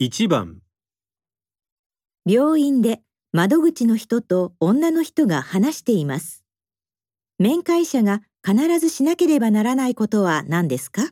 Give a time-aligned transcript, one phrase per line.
[0.00, 0.58] 1番
[2.28, 3.00] 病院で
[3.32, 6.42] 窓口の人と女の人が話しています。
[7.38, 11.02] 面会者が必ずしなければならないことは何ですか？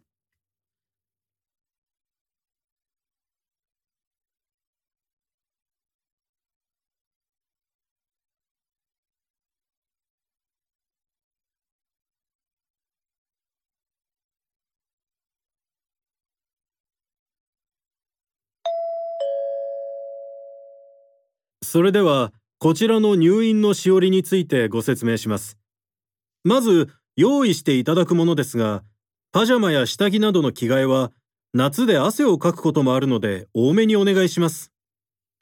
[21.62, 25.56] それではこちらの入院のしおりについてご説明します。
[26.44, 28.82] まず用意していただくものですが
[29.32, 31.12] パジャマや下着などの着替えは
[31.54, 34.72] 夏で汗をかくこともあるので多めにお願いします。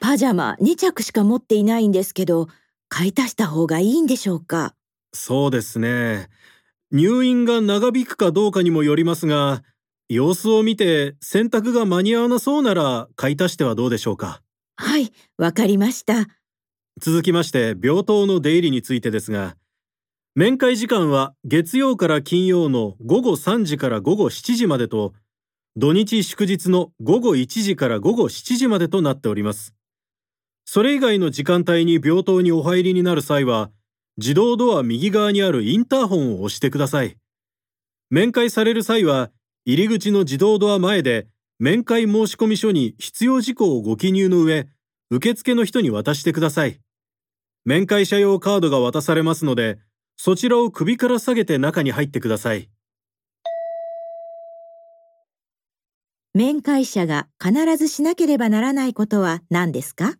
[0.00, 2.48] パジャマ2着しか持っていないんですけど、
[2.88, 4.74] 買い足した方がいいんでしょうか？
[5.12, 6.28] そうですね。
[6.90, 9.62] 入院が長引くかどうかにもよりますが
[10.08, 14.42] 様子を見て洗濯が間に合わなそうなら買い足してはどうでしょうか？
[14.80, 16.26] はい、わかりました。
[17.00, 19.56] 続きまして病棟の出入りについてですが
[20.34, 25.12] 面会時間は月曜から金曜の午後3時から午後7時までと
[25.76, 29.74] 土日祝日の午後1時から午後7時までとなっております
[30.64, 33.70] それ以外の時間帯に病棟にお入りになる際は
[34.16, 37.16] 自動ドア右側にあるインターホンを押してください
[38.10, 39.30] 面会される際は
[39.64, 41.28] 入り口の自動ドア前で
[41.60, 44.66] 面会申込書に必要事項をご記入の上
[45.10, 46.80] 受付の人に渡してください
[47.66, 49.78] 面会者用カードが渡されますので、
[50.16, 52.70] そちらを首から下げて中に入ってください。
[56.32, 60.14] 面会者が必ずしなければならないことは何ですか？